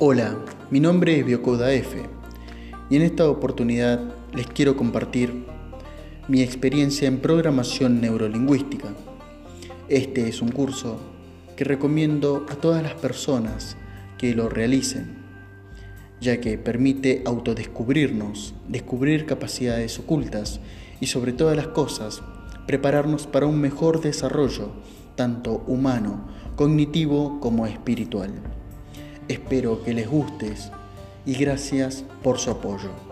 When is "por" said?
32.22-32.38